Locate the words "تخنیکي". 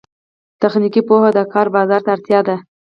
0.61-1.01